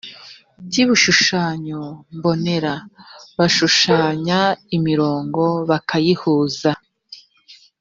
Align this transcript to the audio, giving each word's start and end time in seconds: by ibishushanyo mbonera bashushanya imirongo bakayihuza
by 0.67 0.75
ibishushanyo 0.83 1.81
mbonera 2.15 2.73
bashushanya 3.37 4.39
imirongo 4.77 5.43
bakayihuza 5.69 6.71